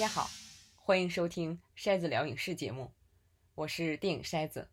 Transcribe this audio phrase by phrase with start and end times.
[0.00, 0.30] 家好，
[0.76, 2.90] 欢迎收听筛子聊影视节目，
[3.54, 4.70] 我是电影筛子。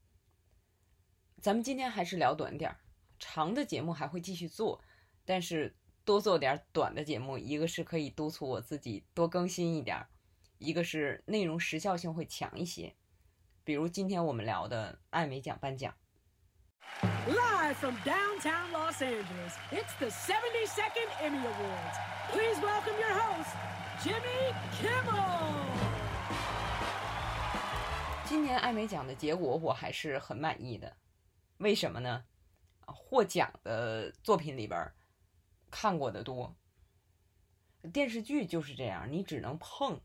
[1.41, 2.79] 咱们今天还是聊短点儿，
[3.19, 4.81] 长的节目还会继续做，
[5.25, 5.75] 但是
[6.05, 10.07] 多做点短的节目，一个是可以督促我自己多更新一点儿，
[10.59, 12.95] 一个是内容时效性会强一些。
[13.65, 15.93] 比如今天我们聊的艾美奖颁奖。
[17.27, 21.97] Live from downtown Los Angeles, it's the 72nd Emmy Awards.
[22.31, 23.49] Please welcome your host,
[23.99, 25.55] Jimmy Kimmel.
[28.25, 30.95] 今年艾美奖的结果我还是很满意的，
[31.57, 32.23] 为什么呢？
[32.85, 34.93] 获奖的作品里边
[35.71, 36.55] 看过的多，
[37.91, 39.99] 电视剧就是这样，你只能碰。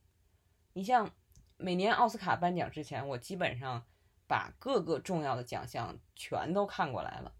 [0.72, 1.10] 你像
[1.58, 3.86] 每年奥斯卡颁奖之前，我基本上
[4.26, 7.34] 把各个重要的奖项全都看过来了，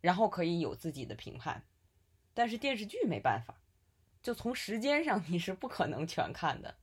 [0.00, 1.66] 然后可以有自己的评判。
[2.32, 3.60] 但是电视剧没办法，
[4.22, 6.76] 就从时间上你是不可能全看的，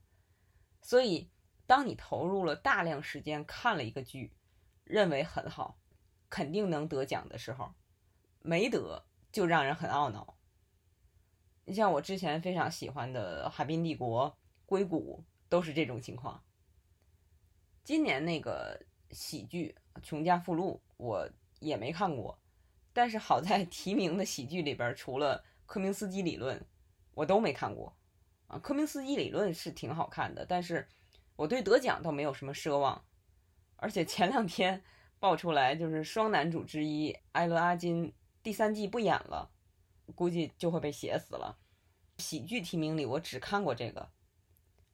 [0.81, 1.29] 所以。
[1.67, 4.31] 当你投入了大量时间看了一个剧，
[4.83, 5.79] 认为很好，
[6.29, 7.73] 肯定能得奖的时候，
[8.43, 10.37] 没得就让人很懊恼。
[11.63, 14.29] 你像我之前非常喜欢的《海滨帝国》
[14.67, 16.39] 《硅谷》都是这种情况。
[17.83, 21.27] 今年那个喜剧《穷家富路》我
[21.61, 22.39] 也没看过，
[22.93, 26.59] 但是好在 提名的喜剧里边，除了《科明斯基理论》，
[27.15, 27.97] 我都没看过。
[28.45, 30.87] 啊，《科明斯基理论》是挺好看的，但是。
[31.37, 33.03] 我对得奖倒没有什么奢望，
[33.75, 34.81] 而且前两天
[35.19, 39.51] 爆出来就是双男主之一艾伦阿金第三季不演了，
[40.15, 41.59] 估计就会被写死了。
[42.19, 44.03] 喜剧提名里我只看过这个《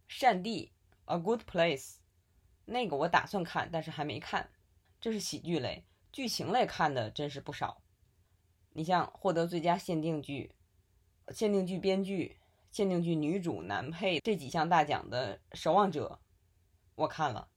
[0.08, 0.72] 善地》
[1.14, 1.98] A Good Place，
[2.66, 4.50] 那个我打算看，但是还没看。
[5.00, 7.84] 这是喜剧类，剧情类看的真是不少。
[8.72, 10.56] 你像获得最佳限定剧、
[11.34, 12.38] 限定剧编剧、
[12.72, 16.20] 限定剧女主、男配这几项大奖的《守望者》。
[16.96, 17.50] 我看了，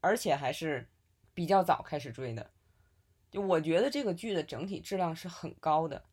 [0.00, 0.88] 而且还是
[1.32, 2.50] 比较早开始追的。
[3.30, 6.04] 就我觉得这个剧的整体质量是很高的，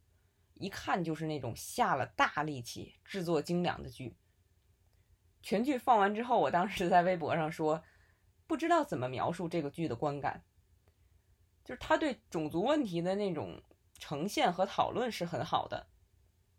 [0.55, 4.15] 一看就是那种下了大力气、制作精良的剧。
[5.41, 7.83] 全剧放完之后，我当时在微博上说，
[8.45, 10.43] 不知道怎么描述这个剧的观感。
[11.63, 13.61] 就是他对种族问题的那种
[13.97, 15.87] 呈现和讨论是很好的，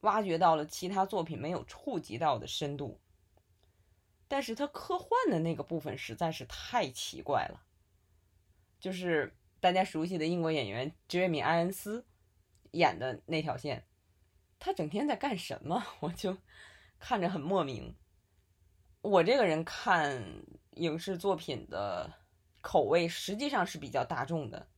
[0.01, 3.01] 挖掘到了其他作品没有触及到的深度。
[4.29, 7.63] 但是他科幻的那个部分实在是太奇怪了，
[8.79, 12.05] 就是大家熟悉的英国演员杰瑞米·埃恩斯
[12.73, 13.87] 演的那条线，
[14.59, 15.83] 他整天在干什么？
[16.01, 16.37] 我就
[16.99, 17.97] 看着很莫名。
[19.01, 20.23] 我这个人看
[20.73, 22.13] 影视作品的
[22.61, 24.69] 口味实际上是比较大众的，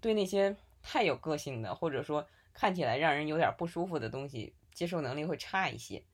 [0.00, 6.04] 对那些太有个性的，或者说看起来让人有点不舒服的东西，接受能力会差一些。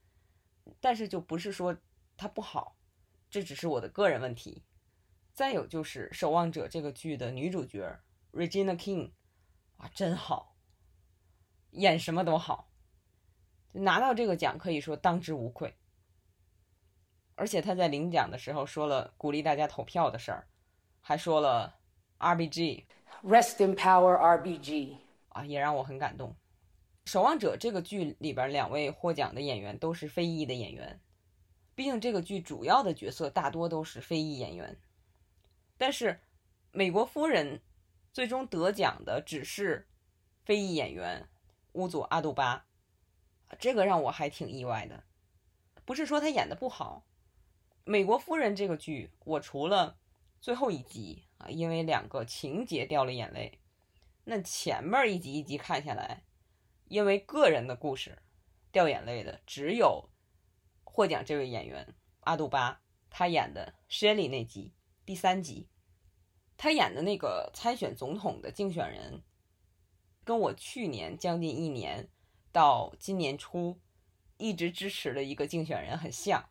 [0.78, 1.76] 但是就不是说
[2.16, 2.76] 它不好。
[3.28, 4.64] 这只是我的个人问题。
[5.32, 8.00] 再有就是《守望者》这个剧的女主角
[8.32, 9.12] Regina King，
[9.76, 10.56] 啊，真好，
[11.70, 12.70] 演什么都好，
[13.72, 15.76] 拿到这个奖可以说当之无愧。
[17.36, 20.48] 而且她在领奖的时候说了鼓励大家投票的事儿，
[21.00, 21.78] 还说了
[22.18, 22.84] RBG
[23.22, 24.98] Rest in power, RBG.
[25.28, 26.30] 啊，也让我很感动。
[27.10, 31.00] 《守望者》这个剧里边两位获奖的演员都是非裔的演员。
[31.74, 34.78] 毕竟这个剧主要的角色大多都是非裔演员，
[35.76, 36.12] 但是
[36.70, 37.58] 《美国夫人》
[38.12, 39.88] 最终得奖的只是
[40.44, 41.28] 非裔演员
[41.72, 42.68] 乌佐阿杜巴，
[43.58, 45.02] 这个让我还挺意外的。
[45.84, 47.04] 不是说他演的不好，
[47.82, 49.98] 《美国夫人》这个剧我除了
[50.40, 53.58] 最后一集啊，因为两个情节掉了眼泪，
[54.22, 56.22] 那前面一集一集看下来，
[56.90, 58.18] 因为个人的故事
[58.70, 60.10] 掉眼泪的只有。
[60.92, 64.72] 获奖这位演员阿杜巴，他演的 Shelly 那集
[65.06, 65.68] 第三集，
[66.56, 69.22] 他演的那个参选总统的竞选人，
[70.24, 72.10] 跟我去年将近一年
[72.50, 73.78] 到今年初
[74.36, 76.50] 一直支持的一个竞选人很像，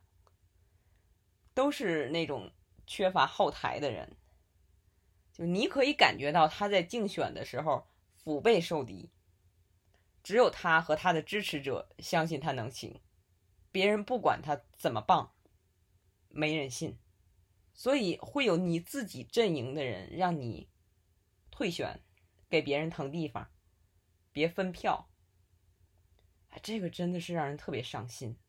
[1.54, 2.50] 都是那种
[2.88, 4.16] 缺乏后台的人，
[5.34, 7.86] 就你可以感觉到他在竞选的时候
[8.16, 9.10] 腹背受敌，
[10.24, 13.01] 只有他和他的支持者相信他能行。
[13.71, 15.33] 别人不管他怎么棒，
[16.30, 16.98] 没人信，
[17.74, 20.69] 所以会有你自己阵营的人让你
[21.51, 22.01] 退选，
[22.50, 23.51] 给别人腾地方，
[24.31, 25.10] 别分票。
[26.50, 28.39] 哎，这个真的是让人特别伤心。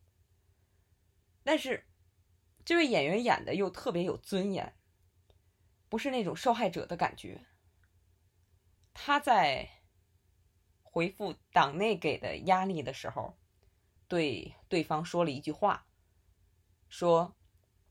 [1.42, 1.86] 但是，
[2.64, 4.74] 这位演员演的又特别有尊严，
[5.90, 7.46] 不是那种受害者的感觉。
[8.94, 9.79] 他在
[10.90, 13.36] 回复党内给的压力的时候。
[14.08, 15.86] 对对方说了一句话，
[16.88, 17.36] 说：“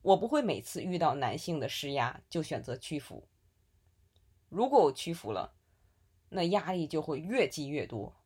[0.04, 3.26] 我不会每次遇到男性的施压就选择屈服。
[4.50, 5.56] 如果我屈服了，
[6.28, 8.18] 那压力就会越积越多，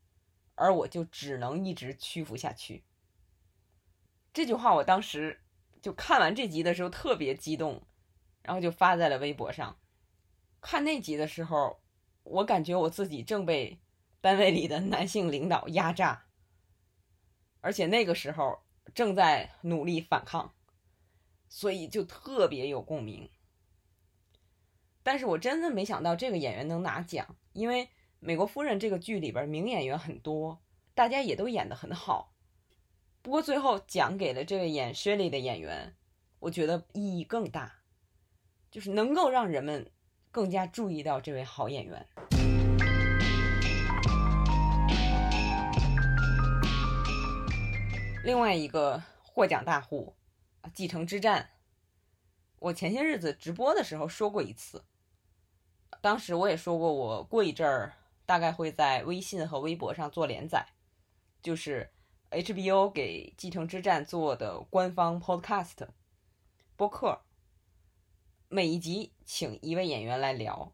[0.56, 2.84] 而我就只能一直屈服下去。
[4.34, 5.42] 这句话我当时
[5.80, 7.86] 就看完这集的时候特别激动，
[8.42, 9.78] 然后就发在了微博上。
[10.60, 11.80] 看那集的时候，
[12.24, 13.80] 我感觉我自己正被
[14.24, 16.28] 单位里的男性领导压榨，
[17.60, 18.60] 而且那个时候
[18.96, 20.54] 正在努力反抗。
[21.50, 23.30] 所以就特别有共鸣，
[25.04, 27.86] 但是我真的没想到这个演员能拿奖，因为
[28.20, 30.64] 《美国夫人》这个剧里边名演员很多，
[30.96, 32.34] 大家也都演得很好。
[33.22, 35.96] 不过最后奖给了这位演 Shirley 的演员，
[36.40, 37.82] 我觉得意义更大，
[38.72, 39.92] 就是能够让人们
[40.32, 42.08] 更加注意到这位好演员。
[48.24, 50.16] 另外一个获奖大户。
[50.74, 51.44] 《继承之战》，
[52.58, 54.86] 我前些日子直播的时候说过一次，
[56.00, 57.94] 当时我也说过，我过一阵儿
[58.26, 60.66] 大概会在微信和微博上做连载，
[61.42, 61.92] 就是
[62.32, 65.90] HBO 给《继承之战》做的官方 Podcast
[66.78, 67.24] 播客，
[68.48, 70.72] 每一集请一位演员来聊，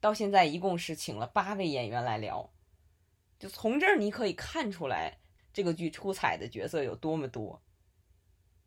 [0.00, 2.50] 到现在一共是请了八位演员来聊，
[3.38, 5.18] 就从这儿你可以看出来
[5.52, 7.62] 这个剧出彩的角色有多么多。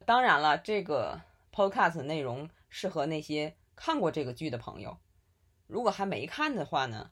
[0.05, 1.21] 当然了，这个
[1.51, 4.97] podcast 内容适合那些看过这个剧的朋友。
[5.67, 7.11] 如果还没看的话呢，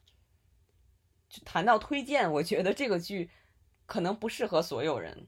[1.28, 3.30] 就谈到推荐，我觉得这个剧
[3.86, 5.26] 可能不适合所有人。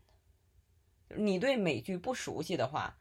[1.17, 2.99] 你对美剧不熟悉的话，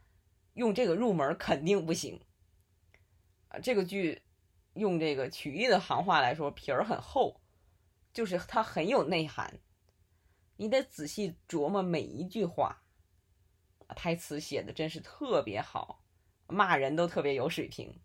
[0.54, 2.22] 用这个入门肯定不行。
[3.50, 4.22] 啊，这个剧
[4.74, 7.42] 用这个曲艺的行话来说，皮儿很厚，
[8.14, 9.60] 就是它很有内涵，
[10.58, 12.82] 你得仔细琢磨每一句话。
[13.96, 16.04] 台词写的真是特别好，
[16.48, 18.02] 骂人都特别有水平。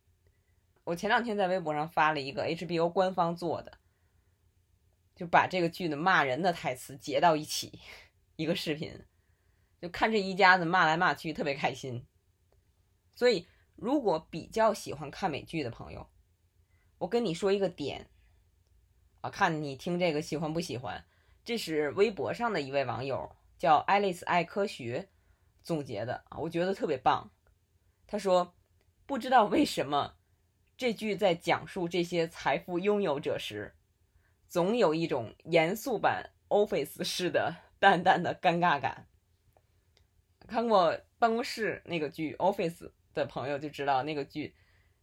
[0.84, 3.78] 我前两天在微博上发了一个 HBO 官方做的，
[5.16, 7.80] 就把这个剧的骂人的台词截到一起，
[8.36, 9.06] 一个视频，
[9.80, 12.06] 就看这一家子骂来骂去，特别开心。
[13.14, 16.10] 所以，如果比较喜欢看美剧的朋友，
[16.98, 18.10] 我跟你说一个点
[19.22, 21.06] 啊，看你听这个喜欢不喜欢。
[21.48, 25.08] 这是微博上的一位网友叫爱丽丝爱科学。
[25.62, 27.30] 总结的啊，我觉得特别棒。
[28.06, 28.54] 他说
[29.08, 30.16] ：“不知道为什么，
[30.76, 33.74] 这剧在讲述这些财富拥有者时，
[34.46, 39.06] 总有一种严肃版 Office 式的淡淡的尴尬感。
[40.46, 44.54] 看过办公室那个剧 Office 的朋友就知道，那个剧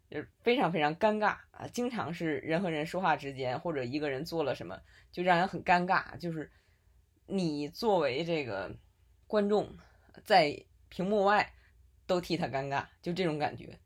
[0.09, 4.79] 就是非常非常尴尬啊，经常是人和人说话之间，或者一个人做了什么，
[5.11, 6.17] 就让人很尴尬。
[6.17, 6.51] 就是
[7.25, 8.75] 你作为这个
[9.27, 9.75] 观众。”
[10.23, 11.53] 在屏幕外
[12.07, 13.77] 都替他尴尬，就这种感觉。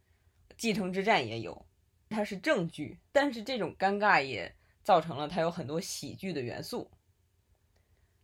[0.55, 1.65] 继承之战也有，
[2.07, 6.91] 它是正剧，但是这种尴尬也造成了它有很多喜剧的元素。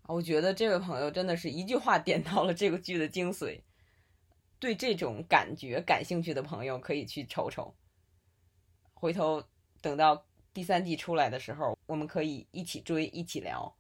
[0.04, 3.60] 我觉得这位朋友真的是一句话点到了这个剧的精髓。
[4.60, 7.76] 对这种感觉感兴趣的朋友可以去瞅瞅。
[8.96, 9.44] 回头
[9.82, 13.76] 等到第三季出来的时候，我们可以一起追，一起聊。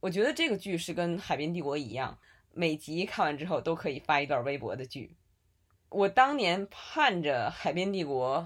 [0.00, 2.18] 我觉得这个剧是跟《海边帝国》一样。
[2.54, 5.16] 每集看完之后都可以发一段微博的剧。
[5.88, 8.40] 我当年盼着《海边帝国》，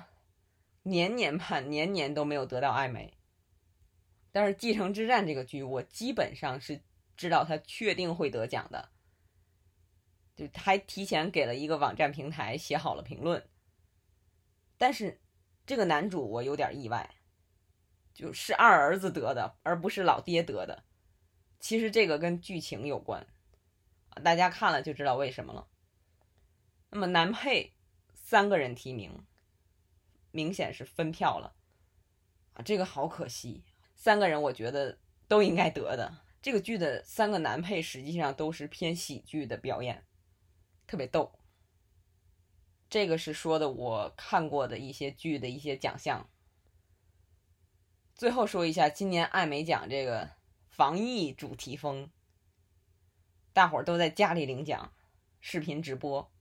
[0.82, 3.14] 年年盼，年年都没有得到艾美。
[4.30, 6.80] 但是《继承之战》这个剧，我基本上是
[7.16, 8.90] 知道它确定会得奖的，
[10.36, 13.44] 就还提前给了一个网站平台写好了评论。
[14.78, 15.18] 但是
[15.66, 17.16] 这个男主我有点意外，
[18.14, 20.84] 就是二儿子得的，而不是老爹得的。
[21.58, 23.26] 其实这个跟剧情有关。
[24.22, 25.68] 大家看了就知道为什么了。
[26.90, 27.74] 那么男配
[28.14, 29.26] 三个人提名，
[30.30, 31.56] 明显是分票了
[32.54, 33.64] 啊，这个好可惜。
[33.94, 36.22] 三个人我觉得都应该得的。
[36.40, 40.06] 这个剧的三个男配实际上都是偏喜剧的表演，
[40.86, 41.40] 特别逗。
[42.96, 46.30] 这个是说的我看过的一些剧的一些奖项。
[48.14, 50.30] 最后说一下今年艾美奖这个
[50.70, 52.10] 防疫主题风。
[53.52, 54.94] 大伙儿都在家里领奖，
[55.42, 56.32] 视频直播，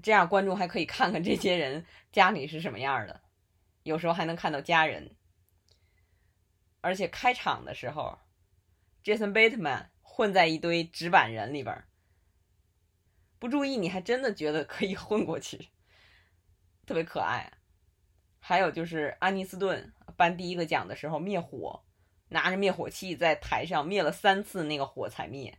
[0.00, 3.22] 这样观众还可以看看这些人家里是什么样的，
[3.82, 5.16] 有时候还能看到家人。
[6.82, 8.16] 而且开场的时候
[9.02, 11.84] ，Jason Bateman 混在一堆纸板人里边，
[13.44, 15.68] 不注意你还真的觉得可以混过去，
[16.86, 17.52] 特别可爱。
[18.38, 21.84] 还有就是安妮斯顿颁第一个奖的时候灭火，
[22.30, 25.58] 拿着灭火器在台上灭了三次，那个火才灭。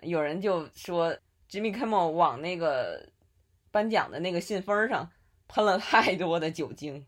[0.00, 1.16] 有人就说
[1.48, 3.08] ，Jimmy Kimmel 往那个
[3.70, 5.08] 颁奖的那个信封上
[5.46, 7.06] 喷了太多的酒精，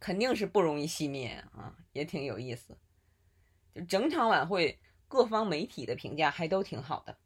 [0.00, 2.76] 肯定是不容易熄灭啊，也挺有意思。
[3.72, 7.16] 就整场晚会，各方媒体的评价还都挺好的，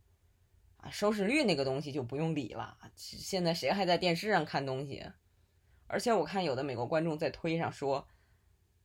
[0.90, 2.76] 收视率那个东西就不用理了。
[2.94, 5.04] 现在谁还在电视上看东西？
[5.86, 8.08] 而且我看有的美国观众在推上说，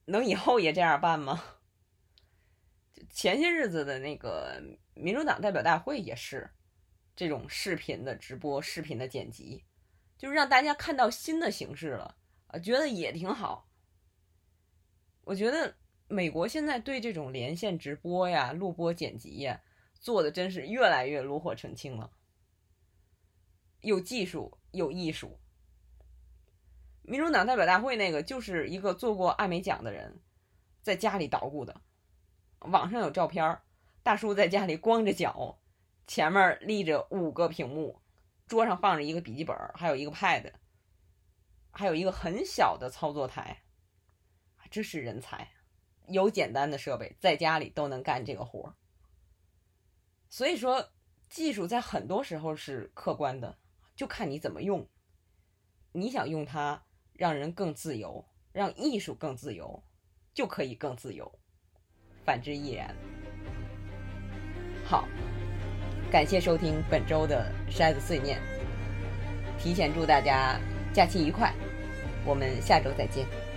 [0.05, 1.43] 能以后也这样办吗？
[3.09, 4.61] 前些日子的那个
[4.93, 6.49] 民主党代表大会也是
[7.15, 9.63] 这种视频的直播、视频的剪辑，
[10.17, 12.15] 就是让大家看到新的形式了
[12.47, 13.67] 啊，觉得也挺好。
[15.23, 15.75] 我觉得
[16.07, 19.59] 美国现在对这种连线直播呀、录播剪辑呀，
[20.01, 22.11] 做的真是越来越炉火纯青了，
[23.81, 25.39] 有技术，有艺术。
[27.03, 30.19] 民主党代表大会那个就是一个做过艾美奖的人
[30.81, 31.81] 在家里捣鼓的。
[32.59, 33.59] 网上有照片
[34.01, 35.59] 大叔在家里光着脚，
[36.07, 38.01] 前面立着五个屏幕，
[38.47, 40.51] 桌上放着一个笔记本，还有一个 pad，
[41.71, 43.63] 还有一个很小的操作台。
[44.71, 45.51] 这是人才，
[46.07, 48.75] 有简单的设备，在家里都能干这个活
[50.31, 50.87] 所以说，
[51.29, 53.57] 技术在很多时候是客观的，
[53.97, 54.87] 就看你怎么用。
[55.91, 59.83] 你想用它让人更自由，让艺术更自由，
[60.33, 61.29] 就可以更自由。
[62.23, 62.95] 反之亦然。
[64.85, 65.05] 好，
[66.09, 68.41] 感谢收听本周的筛子碎念，
[69.59, 70.57] 提前祝大家
[70.93, 71.53] 假期愉快，
[72.25, 73.50] 我们下周再见。